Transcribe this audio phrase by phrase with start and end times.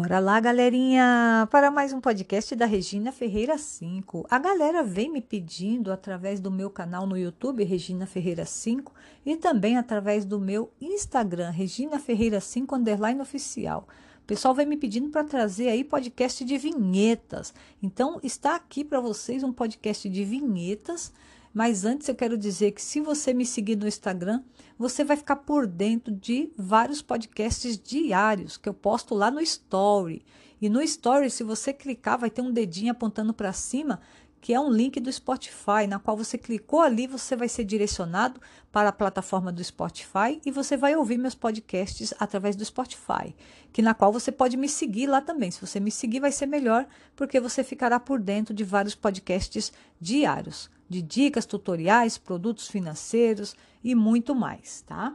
[0.00, 4.28] Bora lá, galerinha, para mais um podcast da Regina Ferreira 5.
[4.30, 8.94] A galera vem me pedindo através do meu canal no YouTube, Regina Ferreira 5,
[9.26, 13.88] e também através do meu Instagram, Regina Ferreira 5 underline oficial.
[14.22, 17.52] O pessoal vem me pedindo para trazer aí podcast de vinhetas.
[17.82, 21.12] Então, está aqui para vocês um podcast de vinhetas
[21.52, 24.42] mas antes eu quero dizer que se você me seguir no Instagram,
[24.78, 30.24] você vai ficar por dentro de vários podcasts diários que eu posto lá no Story.
[30.60, 34.00] E no Story, se você clicar, vai ter um dedinho apontando para cima,
[34.40, 38.40] que é um link do Spotify, na qual você clicou ali, você vai ser direcionado
[38.70, 43.34] para a plataforma do Spotify e você vai ouvir meus podcasts através do Spotify,
[43.72, 45.50] que na qual você pode me seguir lá também.
[45.50, 49.72] Se você me seguir, vai ser melhor, porque você ficará por dentro de vários podcasts
[50.00, 55.14] diários de dicas, tutoriais, produtos financeiros e muito mais, tá?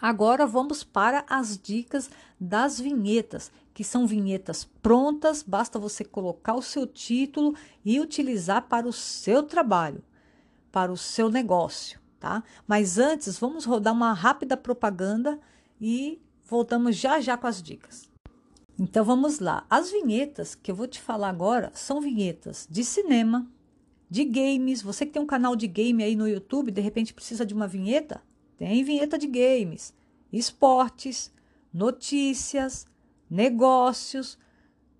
[0.00, 2.10] Agora vamos para as dicas
[2.40, 7.54] das vinhetas, que são vinhetas prontas, basta você colocar o seu título
[7.84, 10.02] e utilizar para o seu trabalho,
[10.72, 12.42] para o seu negócio, tá?
[12.66, 15.38] Mas antes, vamos rodar uma rápida propaganda
[15.80, 18.10] e voltamos já já com as dicas.
[18.78, 19.66] Então vamos lá.
[19.68, 23.46] As vinhetas que eu vou te falar agora são vinhetas de cinema,
[24.08, 24.82] de games.
[24.82, 27.68] Você que tem um canal de game aí no YouTube, de repente precisa de uma
[27.68, 28.22] vinheta?
[28.56, 29.94] Tem vinheta de games,
[30.32, 31.32] esportes,
[31.72, 32.86] notícias,
[33.30, 34.38] negócios,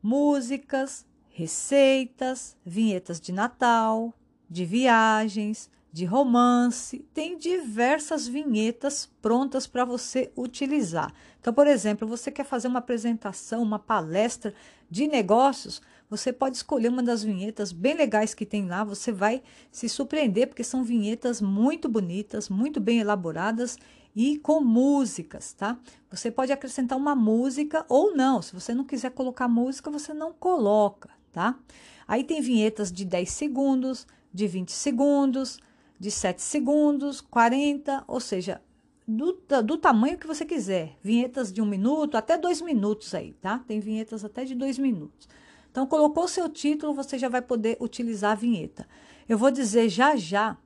[0.03, 4.14] músicas, receitas, vinhetas de Natal,
[4.48, 11.12] de viagens, de romance, tem diversas vinhetas prontas para você utilizar.
[11.41, 14.55] Então, por exemplo, você quer fazer uma apresentação, uma palestra
[14.89, 19.42] de negócios, você pode escolher uma das vinhetas bem legais que tem lá, você vai
[19.70, 23.77] se surpreender porque são vinhetas muito bonitas, muito bem elaboradas
[24.14, 25.78] e com músicas, tá?
[26.11, 28.42] Você pode acrescentar uma música ou não.
[28.42, 31.58] Se você não quiser colocar música, você não coloca, tá?
[32.06, 35.58] Aí tem vinhetas de 10 segundos, de 20 segundos,
[35.98, 38.61] de 7 segundos, 40, ou seja,
[39.07, 40.96] do, do tamanho que você quiser.
[41.02, 43.58] Vinhetas de um minuto, até dois minutos aí, tá?
[43.67, 45.29] Tem vinhetas até de dois minutos.
[45.70, 48.89] Então, colocou seu título, você já vai poder utilizar a vinheta.
[49.29, 50.57] Eu vou dizer já já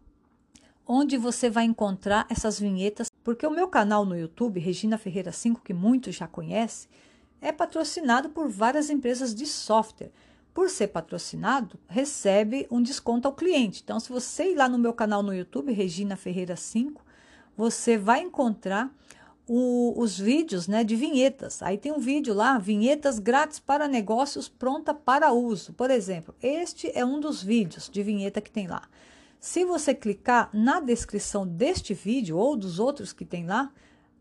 [0.87, 5.63] onde você vai encontrar essas vinhetas, porque o meu canal no YouTube, Regina Ferreira 5,
[5.63, 6.91] que muitos já conhecem,
[7.41, 10.13] é patrocinado por várias empresas de software
[10.53, 13.81] por ser patrocinado, recebe um desconto ao cliente.
[13.83, 17.03] Então, se você ir lá no meu canal no YouTube, Regina Ferreira 5,
[17.57, 18.95] você vai encontrar
[19.49, 21.61] o, os vídeos né, de vinhetas.
[21.61, 25.73] Aí tem um vídeo lá, vinhetas grátis para negócios pronta para uso.
[25.73, 28.83] Por exemplo, este é um dos vídeos de vinheta que tem lá.
[29.45, 33.71] Se você clicar na descrição deste vídeo ou dos outros que tem lá,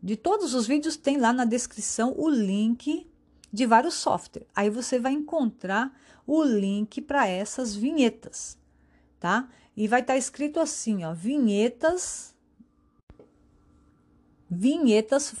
[0.02, 3.10] de todos os vídeos tem lá na descrição o link
[3.50, 4.46] de vários softwares.
[4.54, 8.58] Aí você vai encontrar o link para essas vinhetas,
[9.18, 9.48] tá?
[9.74, 12.36] E vai estar tá escrito assim, ó, vinhetas
[14.50, 15.34] vinhetas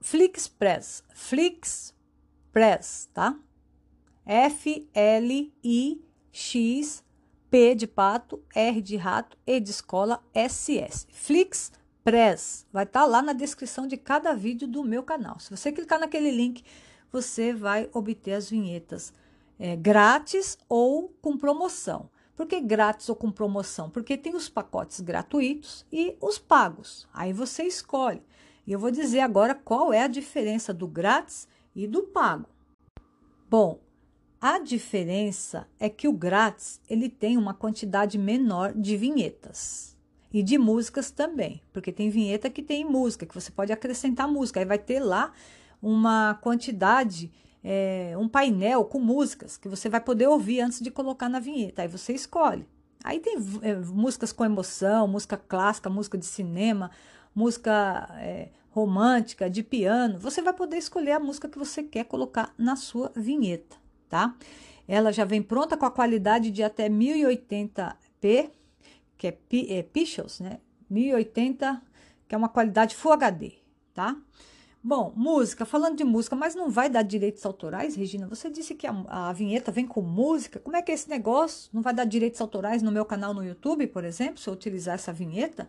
[0.00, 1.94] Flixpress, Flixpress,
[3.14, 3.38] tá?
[4.26, 7.05] F L I X
[7.56, 11.06] P de pato, R de rato, E de escola, S S.
[11.10, 12.66] Flixpress.
[12.70, 15.40] Vai estar tá lá na descrição de cada vídeo do meu canal.
[15.40, 16.62] Se você clicar naquele link,
[17.10, 19.10] você vai obter as vinhetas
[19.58, 22.10] é, grátis ou com promoção.
[22.36, 23.88] Por que grátis ou com promoção?
[23.88, 27.08] Porque tem os pacotes gratuitos e os pagos.
[27.10, 28.22] Aí você escolhe.
[28.66, 32.50] E eu vou dizer agora qual é a diferença do grátis e do pago.
[33.48, 33.80] Bom,
[34.40, 39.96] a diferença é que o grátis ele tem uma quantidade menor de vinhetas
[40.32, 44.60] e de músicas também, porque tem vinheta que tem música, que você pode acrescentar música,
[44.60, 45.32] aí vai ter lá
[45.80, 47.32] uma quantidade
[47.68, 51.82] é, um painel com músicas que você vai poder ouvir antes de colocar na vinheta.
[51.82, 52.64] Aí você escolhe.
[53.02, 56.92] Aí tem é, músicas com emoção, música clássica, música de cinema,
[57.34, 60.18] música é, romântica, de piano.
[60.20, 63.76] Você vai poder escolher a música que você quer colocar na sua vinheta,
[64.08, 64.34] tá?
[64.88, 68.50] Ela já vem pronta com a qualidade de até 1080p,
[69.16, 69.38] que é,
[69.78, 70.58] é Pixels, né?
[70.88, 71.82] 1080,
[72.28, 73.52] que é uma qualidade Full HD,
[73.92, 74.16] tá?
[74.82, 78.28] Bom, música, falando de música, mas não vai dar direitos autorais, Regina?
[78.28, 80.60] Você disse que a, a, vinheta vem com música.
[80.60, 81.68] Como é que é esse negócio?
[81.72, 84.94] Não vai dar direitos autorais no meu canal no YouTube, por exemplo, se eu utilizar
[84.94, 85.68] essa vinheta?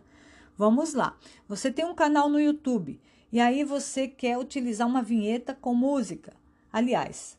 [0.56, 1.16] Vamos lá.
[1.48, 3.00] Você tem um canal no YouTube
[3.32, 6.32] e aí você quer utilizar uma vinheta com música.
[6.72, 7.36] Aliás,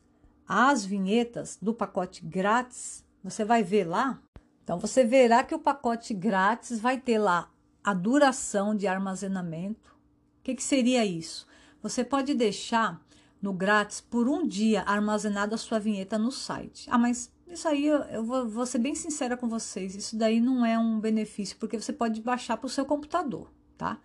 [0.50, 4.20] as vinhetas do pacote grátis, você vai ver lá.
[4.64, 7.52] Então você verá que o pacote grátis vai ter lá
[7.84, 9.96] a duração de armazenamento.
[10.40, 11.46] O que, que seria isso?
[11.84, 13.00] Você pode deixar
[13.40, 16.88] no grátis por um dia armazenada a sua vinheta no site.
[16.90, 20.40] Ah, mas isso aí eu, eu vou, vou, ser bem sincera com vocês, isso daí
[20.40, 24.00] não é um benefício, porque você pode baixar para o seu computador, tá?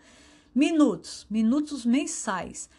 [0.54, 2.70] Minutos, minutos mensais.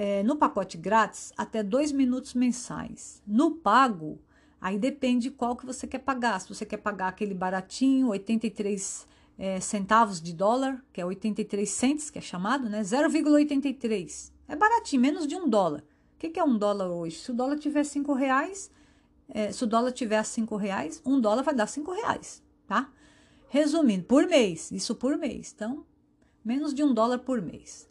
[0.00, 3.20] É, no pacote grátis, até dois minutos mensais.
[3.26, 4.16] No pago,
[4.60, 6.40] aí depende qual que você quer pagar.
[6.40, 12.10] Se você quer pagar aquele baratinho, 83 é, centavos de dólar, que é 83 cents,
[12.10, 12.82] que é chamado, né?
[12.82, 14.30] 0,83.
[14.46, 15.80] É baratinho, menos de um dólar.
[16.14, 17.18] O que, que é um dólar hoje?
[17.18, 18.70] Se o dólar tiver cinco reais,
[19.28, 22.88] é, se o dólar tiver cinco reais, um dólar vai dar cinco reais, tá?
[23.48, 25.52] Resumindo, por mês, isso por mês.
[25.56, 25.84] Então,
[26.44, 27.87] menos de um dólar por mês.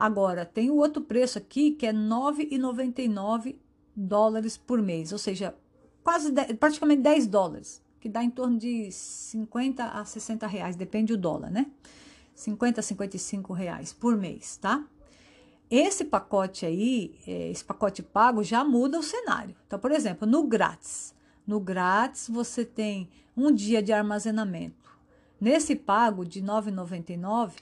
[0.00, 3.56] Agora, tem o outro preço aqui que é 9,99
[3.94, 5.54] dólares por mês, ou seja,
[6.02, 11.20] quase praticamente 10 dólares que dá em torno de 50 a 60 reais, depende do
[11.20, 11.66] dólar, né?
[12.34, 14.82] 50 a 55 reais por mês, tá?
[15.70, 19.54] Esse pacote aí, é, esse pacote pago já muda o cenário.
[19.66, 21.14] Então, por exemplo, no grátis,
[21.46, 24.98] no grátis você tem um dia de armazenamento.
[25.38, 27.52] Nesse pago de 9,99,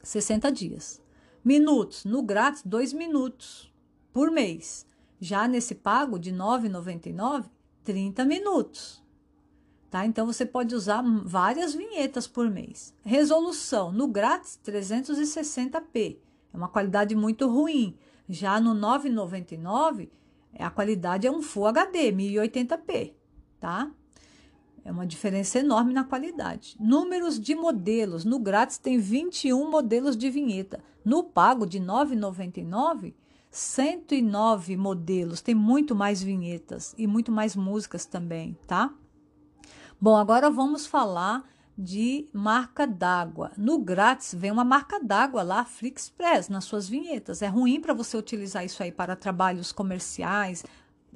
[0.00, 1.04] 60 dias.
[1.46, 3.72] Minutos, no grátis, 2 minutos
[4.12, 4.84] por mês.
[5.20, 7.44] Já nesse pago de 9,99,
[7.84, 9.00] 30 minutos.
[9.88, 10.04] Tá?
[10.04, 12.92] Então você pode usar várias vinhetas por mês.
[13.04, 16.18] Resolução no grátis 360p.
[16.52, 17.96] É uma qualidade muito ruim.
[18.28, 20.10] Já no 999,
[20.58, 23.14] a qualidade é um Full HD 1080p,
[23.60, 23.88] tá?
[24.86, 26.76] É uma diferença enorme na qualidade.
[26.78, 28.24] Números de modelos.
[28.24, 30.78] No grátis tem 21 modelos de vinheta.
[31.04, 33.12] No pago de R$ 9,99,
[33.50, 35.40] 109 modelos.
[35.40, 38.94] Tem muito mais vinhetas e muito mais músicas também, tá?
[40.00, 41.44] Bom, agora vamos falar
[41.76, 43.50] de marca d'água.
[43.56, 47.42] No grátis vem uma marca d'água lá, Flixpress, nas suas vinhetas.
[47.42, 50.64] É ruim para você utilizar isso aí para trabalhos comerciais.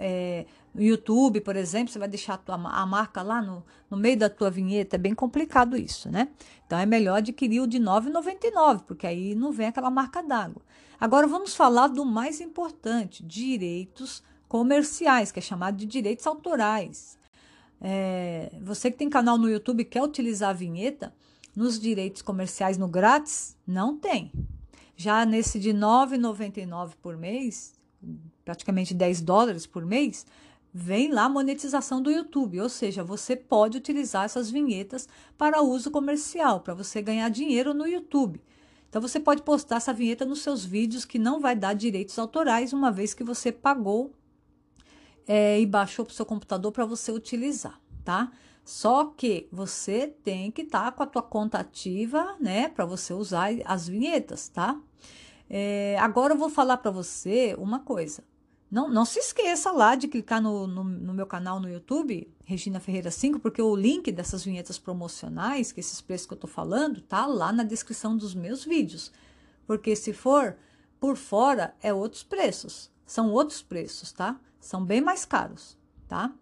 [0.03, 3.99] É, no YouTube, por exemplo, você vai deixar a, tua, a marca lá no, no
[3.99, 4.97] meio da tua vinheta.
[4.97, 6.29] É bem complicado isso, né?
[6.67, 10.63] Então é melhor adquirir o de R$ 9,99, porque aí não vem aquela marca d'água.
[10.99, 17.19] Agora vamos falar do mais importante: direitos comerciais, que é chamado de direitos autorais.
[17.81, 21.15] É, você que tem canal no YouTube e quer utilizar a vinheta,
[21.55, 24.33] nos direitos comerciais no grátis, não tem.
[24.97, 27.75] Já nesse de R$ 9,99 por mês,
[28.51, 30.27] praticamente 10 dólares por mês,
[30.75, 35.09] vem lá a monetização do YouTube, ou seja, você pode utilizar essas vinhetas
[35.39, 38.43] para uso comercial, para você ganhar dinheiro no YouTube.
[38.89, 42.73] Então você pode postar essa vinheta nos seus vídeos que não vai dar direitos autorais,
[42.73, 44.13] uma vez que você pagou
[45.29, 48.33] é, e baixou para o seu computador para você utilizar, tá?
[48.65, 53.15] Só que você tem que estar tá com a tua conta ativa, né, para você
[53.15, 54.77] usar as vinhetas, tá?
[55.49, 58.25] É, agora eu vou falar para você uma coisa.
[58.71, 62.79] Não, não se esqueça lá de clicar no, no, no, meu canal no YouTube, Regina
[62.79, 67.01] Ferreira 5, porque o link dessas vinhetas promocionais, que esses preços que eu tô falando,
[67.01, 69.11] tá lá na descrição dos meus vídeos.
[69.67, 70.57] Porque se for
[71.01, 72.93] por fora, é outros preços.
[73.05, 74.39] São outros preços, tá?
[74.61, 75.77] São bem mais caros,
[76.07, 76.33] tá?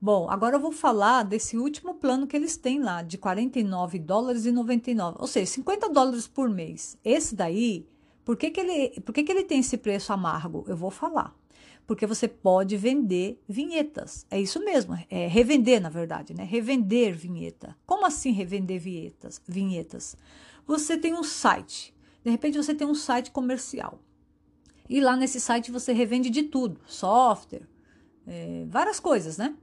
[0.00, 4.44] Bom, agora eu vou falar desse último plano que eles têm lá, de 49 dólares
[4.44, 6.96] e 99, ou seja, 50 dólares por mês.
[7.02, 7.88] Esse daí,
[8.24, 10.64] por que, que, ele, por que, que ele tem esse preço amargo?
[10.68, 11.34] Eu vou falar.
[11.86, 14.26] Porque você pode vender vinhetas.
[14.30, 16.42] É isso mesmo, é revender, na verdade, né?
[16.42, 17.76] Revender vinheta.
[17.86, 19.40] Como assim revender vinhetas?
[19.46, 20.16] Vinhetas.
[20.66, 21.94] Você tem um site.
[22.24, 24.00] De repente você tem um site comercial.
[24.88, 27.68] E lá nesse site você revende de tudo: software,
[28.26, 29.54] é, várias coisas, né?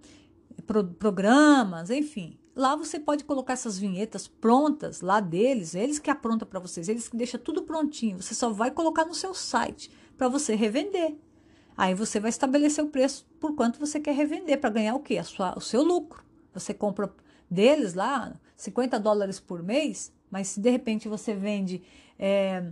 [0.65, 2.38] Pro, programas, enfim.
[2.55, 7.07] Lá você pode colocar essas vinhetas prontas lá deles, eles que aprontam para vocês, eles
[7.07, 8.22] que deixam tudo prontinho.
[8.22, 11.15] Você só vai colocar no seu site para você revender.
[11.81, 15.17] Aí você vai estabelecer o preço por quanto você quer revender para ganhar o quê?
[15.17, 16.23] A sua, o seu lucro.
[16.53, 17.11] Você compra
[17.50, 21.81] deles lá 50 dólares por mês, mas se de repente você vende
[22.19, 22.65] é,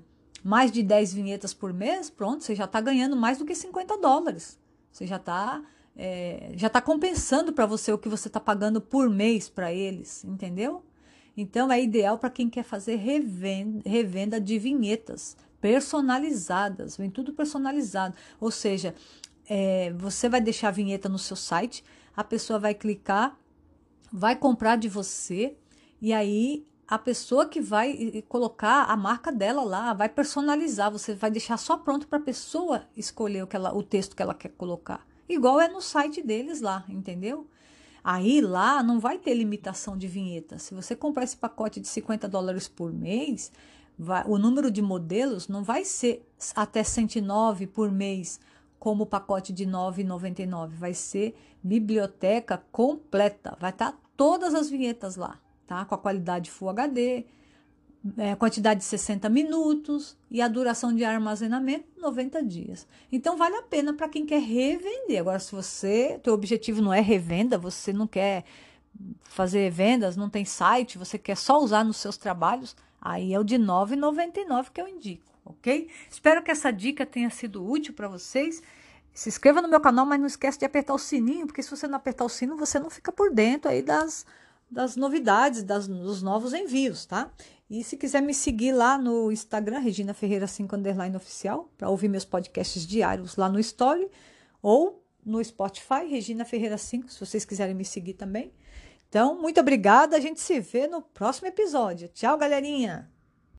[0.44, 3.98] mais de 10 vinhetas por mês, pronto, você já está ganhando mais do que 50
[3.98, 4.60] dólares.
[4.92, 5.60] Você já está
[5.98, 10.24] é, já está compensando para você o que você está pagando por mês para eles,
[10.24, 10.84] entendeu?
[11.36, 18.16] Então é ideal para quem quer fazer revenda, revenda de vinhetas personalizadas, vem tudo personalizado.
[18.40, 18.96] Ou seja,
[19.48, 21.84] é, você vai deixar a vinheta no seu site,
[22.16, 23.38] a pessoa vai clicar,
[24.12, 25.56] vai comprar de você
[26.02, 31.30] e aí a pessoa que vai colocar a marca dela lá, vai personalizar, você vai
[31.30, 34.50] deixar só pronto para a pessoa escolher o, que ela, o texto que ela quer
[34.50, 35.06] colocar.
[35.28, 37.48] Igual é no site deles lá, entendeu?
[38.04, 40.58] Aí lá não vai ter limitação de vinheta.
[40.58, 43.52] Se você comprar esse pacote de 50 dólares por mês,
[44.00, 46.26] vai, o número de modelos não vai ser
[46.56, 48.40] até 109 por mês,
[48.80, 50.70] como o pacote de R$ 9,99.
[50.70, 53.58] Vai ser biblioteca completa.
[53.60, 55.38] Vai estar tá todas as vinhetas lá,
[55.68, 55.84] tá?
[55.84, 57.26] Com a qualidade Full HD,
[58.18, 62.88] é, quantidade de 60 minutos e a duração de armazenamento 90 dias.
[63.12, 65.20] Então vale a pena para quem quer revender.
[65.20, 68.46] Agora, se você, teu objetivo não é revenda, você não quer
[69.24, 73.44] fazer vendas, não tem site, você quer só usar nos seus trabalhos, aí é o
[73.44, 75.90] de R$ 9,99 que eu indico, ok?
[76.10, 78.62] Espero que essa dica tenha sido útil para vocês.
[79.14, 81.88] Se inscreva no meu canal, mas não esquece de apertar o sininho, porque se você
[81.88, 84.26] não apertar o sino, você não fica por dentro aí das,
[84.70, 87.32] das novidades, das, dos novos envios, tá?
[87.70, 92.08] E se quiser me seguir lá no Instagram, Regina Ferreira 5 underline oficial, para ouvir
[92.08, 94.10] meus podcasts diários lá no Story,
[94.62, 98.52] ou no Spotify, Regina Ferreira 5, se vocês quiserem me seguir também.
[99.10, 100.16] Então, muito obrigada.
[100.16, 102.08] A gente se vê no próximo episódio.
[102.10, 103.12] Tchau, galerinha!